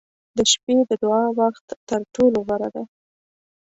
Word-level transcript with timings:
•د 0.37 0.39
شپې 0.51 0.75
د 0.89 0.91
دعا 1.03 1.23
وخت 1.39 1.65
تر 1.89 2.01
ټولو 2.13 2.37
غوره 2.47 2.69
دی. 2.75 2.83